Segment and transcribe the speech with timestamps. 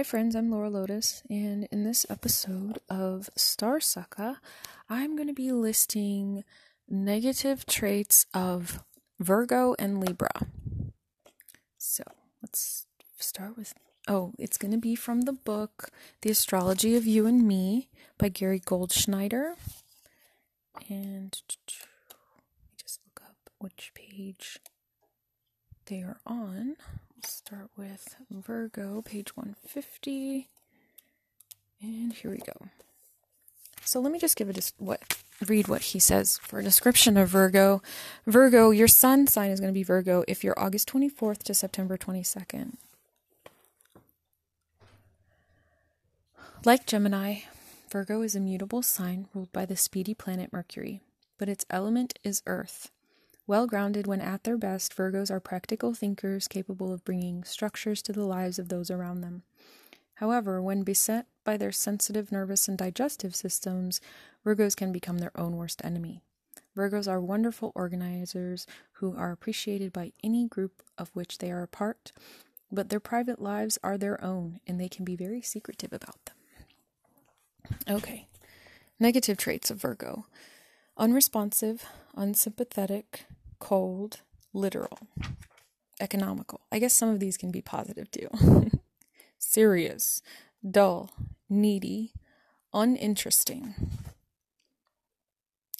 [0.00, 4.38] Hi, friends, I'm Laura Lotus, and in this episode of Star Sucker,
[4.88, 6.42] I'm going to be listing
[6.88, 8.82] negative traits of
[9.18, 10.46] Virgo and Libra.
[11.76, 12.02] So
[12.40, 12.86] let's
[13.18, 13.74] start with.
[14.08, 15.90] Oh, it's going to be from the book
[16.22, 19.52] The Astrology of You and Me by Gary Goldschneider.
[20.88, 24.60] And let me just look up which page
[25.84, 26.76] they are on
[27.24, 30.48] start with Virgo, page 150.
[31.82, 32.68] And here we go.
[33.84, 37.28] So let me just give a what read what he says for a description of
[37.28, 37.82] Virgo.
[38.26, 41.96] Virgo, your sun sign is going to be Virgo if you're August 24th to September
[41.96, 42.74] 22nd.
[46.64, 47.40] Like Gemini,
[47.90, 51.00] Virgo is a mutable sign ruled by the speedy planet Mercury,
[51.38, 52.90] but its element is earth.
[53.50, 58.12] Well grounded when at their best, Virgos are practical thinkers capable of bringing structures to
[58.12, 59.42] the lives of those around them.
[60.14, 64.00] However, when beset by their sensitive nervous and digestive systems,
[64.46, 66.20] Virgos can become their own worst enemy.
[66.76, 71.66] Virgos are wonderful organizers who are appreciated by any group of which they are a
[71.66, 72.12] part,
[72.70, 76.36] but their private lives are their own and they can be very secretive about them.
[77.96, 78.28] Okay.
[79.00, 80.26] Negative traits of Virgo
[80.96, 83.24] unresponsive, unsympathetic,
[83.60, 84.20] cold,
[84.52, 84.98] literal,
[86.00, 86.62] economical.
[86.72, 88.28] I guess some of these can be positive too.
[89.38, 90.22] Serious,
[90.68, 91.10] dull,
[91.48, 92.12] needy,
[92.74, 93.74] uninteresting,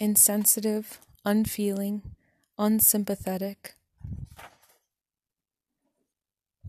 [0.00, 2.02] insensitive, unfeeling,
[2.58, 3.74] unsympathetic,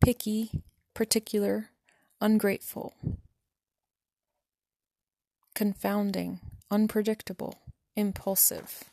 [0.00, 0.62] picky,
[0.94, 1.70] particular,
[2.20, 2.94] ungrateful,
[5.54, 7.58] confounding, unpredictable,
[7.96, 8.84] impulsive,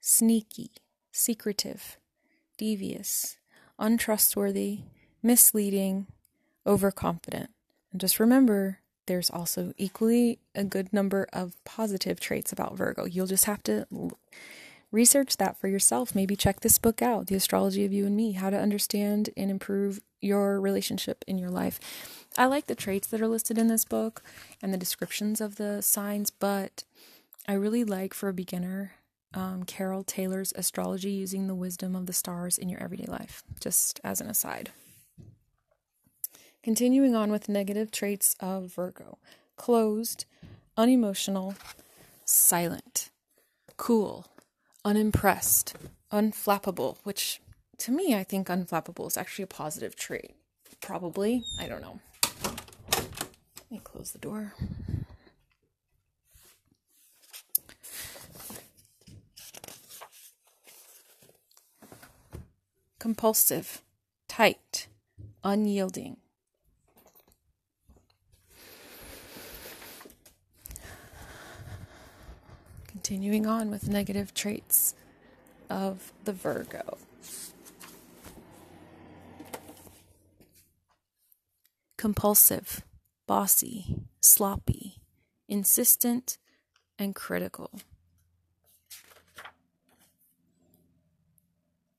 [0.00, 0.70] sneaky,
[1.12, 1.98] secretive,
[2.56, 3.36] devious,
[3.78, 4.80] untrustworthy,
[5.22, 6.06] misleading,
[6.66, 7.50] overconfident.
[7.92, 13.06] And just remember, there's also equally a good number of positive traits about Virgo.
[13.06, 13.86] You'll just have to
[14.90, 16.14] research that for yourself.
[16.14, 19.50] Maybe check this book out, The Astrology of You and Me How to Understand and
[19.50, 21.80] Improve Your Relationship in Your Life.
[22.36, 24.22] I like the traits that are listed in this book
[24.62, 26.84] and the descriptions of the signs, but
[27.46, 28.92] I really like for a beginner
[29.34, 34.00] um, Carole Taylor's Astrology Using the Wisdom of the Stars in Your Everyday Life, just
[34.02, 34.70] as an aside.
[36.62, 39.18] Continuing on with negative traits of Virgo
[39.56, 40.24] closed,
[40.76, 41.54] unemotional,
[42.24, 43.10] silent,
[43.76, 44.26] cool,
[44.84, 45.74] unimpressed,
[46.12, 47.40] unflappable, which
[47.78, 50.34] to me, I think unflappable is actually a positive trait.
[50.80, 51.42] Probably.
[51.58, 52.00] I don't know.
[52.92, 54.54] Let me close the door.
[63.08, 63.80] Compulsive,
[64.28, 64.86] tight,
[65.42, 66.18] unyielding.
[72.86, 74.94] Continuing on with negative traits
[75.70, 76.98] of the Virgo.
[81.96, 82.82] Compulsive,
[83.26, 84.96] bossy, sloppy,
[85.48, 86.36] insistent,
[86.98, 87.70] and critical.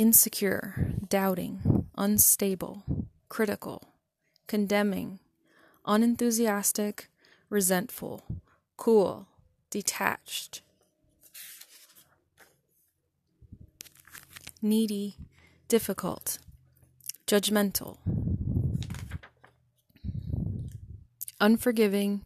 [0.00, 2.82] Insecure, doubting, unstable,
[3.28, 3.92] critical,
[4.46, 5.18] condemning,
[5.84, 7.10] unenthusiastic,
[7.50, 8.22] resentful,
[8.78, 9.28] cool,
[9.68, 10.62] detached,
[14.62, 15.16] needy,
[15.68, 16.38] difficult,
[17.26, 17.98] judgmental,
[21.38, 22.24] unforgiving,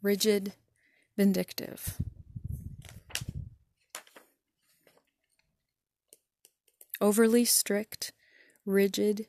[0.00, 0.52] rigid,
[1.16, 1.96] vindictive.
[7.00, 8.12] Overly strict,
[8.64, 9.26] rigid,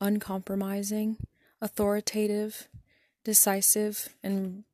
[0.00, 1.16] uncompromising,
[1.60, 2.68] authoritative,
[3.24, 4.64] decisive, and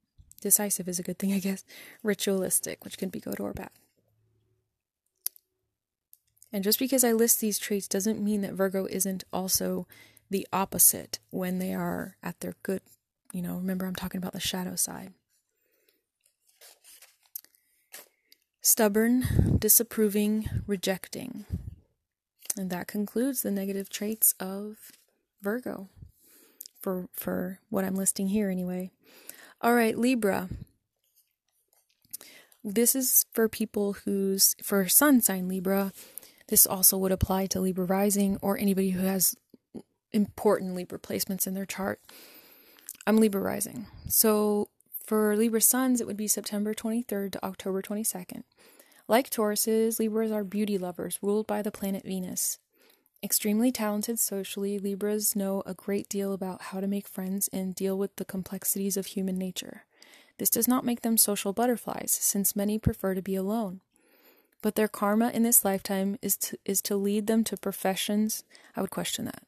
[0.40, 1.64] decisive is a good thing, I guess,
[2.02, 3.70] ritualistic, which can be good or bad.
[6.52, 9.86] And just because I list these traits doesn't mean that Virgo isn't also
[10.30, 12.80] the opposite when they are at their good.
[13.32, 15.12] You know, remember I'm talking about the shadow side.
[18.62, 21.44] Stubborn, disapproving, rejecting.
[22.56, 24.92] And that concludes the negative traits of
[25.42, 25.88] Virgo
[26.80, 28.90] for for what I'm listing here anyway.
[29.60, 30.48] All right, Libra.
[32.64, 35.92] This is for people who's for sun sign Libra.
[36.48, 39.36] This also would apply to Libra rising or anybody who has
[40.12, 42.00] important Libra placements in their chart.
[43.06, 43.86] I'm Libra rising.
[44.08, 44.68] So
[45.04, 48.42] for Libra suns, it would be September 23rd to October 22nd.
[49.08, 52.58] Like Tauruses, Libras are beauty lovers, ruled by the planet Venus.
[53.22, 57.96] Extremely talented socially, Libras know a great deal about how to make friends and deal
[57.96, 59.84] with the complexities of human nature.
[60.38, 63.80] This does not make them social butterflies, since many prefer to be alone.
[64.60, 68.42] But their karma in this lifetime is to, is to lead them to professions.
[68.74, 69.44] I would question that.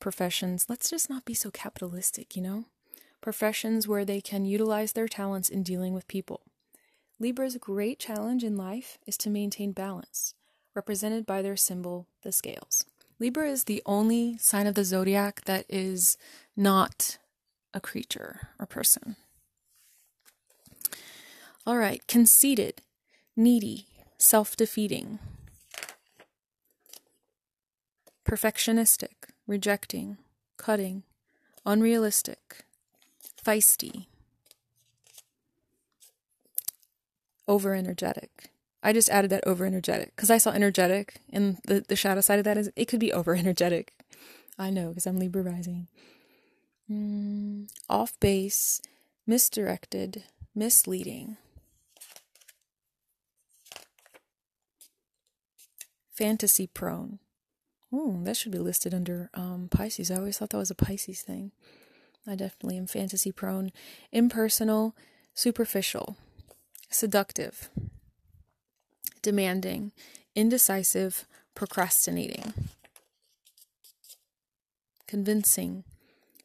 [0.00, 2.64] Professions, let's just not be so capitalistic, you know?
[3.20, 6.40] Professions where they can utilize their talents in dealing with people.
[7.20, 10.34] Libra's great challenge in life is to maintain balance,
[10.74, 12.84] represented by their symbol, the scales.
[13.20, 16.18] Libra is the only sign of the zodiac that is
[16.56, 17.18] not
[17.72, 19.16] a creature or person.
[21.66, 22.82] All right, conceited,
[23.36, 23.86] needy,
[24.18, 25.20] self defeating,
[28.26, 30.18] perfectionistic, rejecting,
[30.56, 31.04] cutting,
[31.64, 32.64] unrealistic,
[33.42, 34.06] feisty,
[37.46, 38.50] over energetic.
[38.82, 42.38] I just added that over energetic because I saw energetic, and the, the shadow side
[42.38, 43.94] of that is it could be over energetic.
[44.58, 45.88] I know because I'm Libra rising.
[46.90, 48.80] Mm, off base,
[49.26, 50.24] misdirected,
[50.54, 51.38] misleading.
[56.12, 57.18] Fantasy prone.
[57.92, 60.10] Ooh, that should be listed under um, Pisces.
[60.10, 61.52] I always thought that was a Pisces thing.
[62.26, 63.72] I definitely am fantasy prone.
[64.12, 64.94] Impersonal,
[65.34, 66.16] superficial,
[66.94, 67.68] seductive
[69.20, 69.90] demanding,
[70.36, 72.52] indecisive, procrastinating,
[75.08, 75.82] convincing,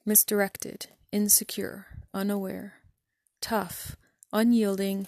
[0.05, 2.75] misdirected, insecure, unaware,
[3.41, 3.95] tough,
[4.31, 5.07] unyielding,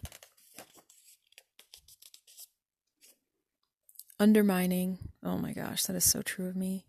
[4.20, 4.98] undermining.
[5.24, 6.86] Oh my gosh, that is so true of me.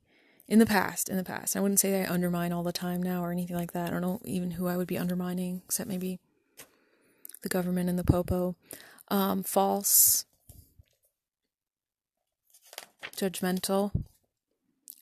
[0.49, 1.57] In the past, in the past.
[1.57, 3.89] I wouldn't say I undermine all the time now or anything like that.
[3.89, 6.19] I don't know even who I would be undermining, except maybe
[7.43, 8.57] the government and the popo.
[9.09, 10.25] Um, false,
[13.17, 13.93] judgmental,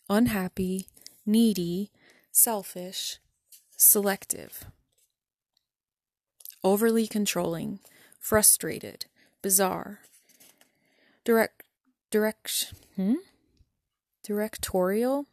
[0.09, 0.87] unhappy,
[1.25, 1.91] needy,
[2.33, 3.19] selfish,
[3.77, 4.65] selective,
[6.65, 7.79] overly controlling,
[8.19, 9.07] frustrated,
[9.43, 10.01] bizarre,
[11.25, 11.63] direct,
[12.11, 13.15] direct, hmm?
[14.25, 15.27] directorial,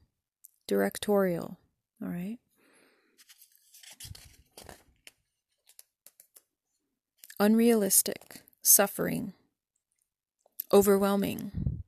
[0.67, 1.57] directorial.
[2.01, 2.37] All right.
[7.39, 9.33] Unrealistic, suffering,
[10.73, 11.83] overwhelming,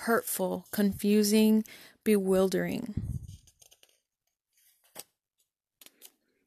[0.00, 1.64] hurtful, confusing,
[2.04, 2.94] bewildering,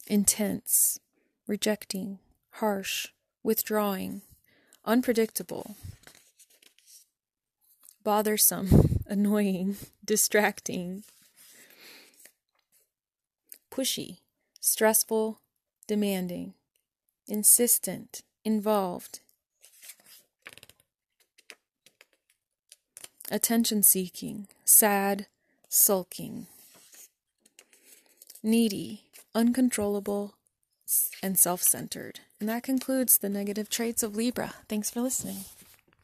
[0.06, 1.00] intense,
[1.48, 2.20] rejecting,
[2.52, 3.08] harsh,
[3.42, 4.22] withdrawing,
[4.86, 5.76] unpredictable,
[8.04, 11.04] bothersome, annoying, distracting,
[13.72, 14.18] pushy,
[14.60, 15.40] stressful,
[15.88, 16.54] demanding,
[17.28, 19.20] insistent, involved,
[23.32, 25.28] attention seeking, sad,
[25.70, 26.48] sulking,
[28.42, 29.04] needy,
[29.34, 30.36] uncontrollable,
[31.22, 32.20] and self centered.
[32.40, 34.54] And that concludes the negative traits of Libra.
[34.68, 35.46] Thanks for listening.